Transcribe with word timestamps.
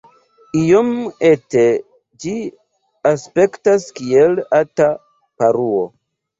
Iom 0.61 0.87
ete 1.29 1.65
ĝi 2.25 2.33
aspektas, 3.13 3.87
kiel 4.03 4.43
eta 4.65 4.91
paruo. 5.23 5.89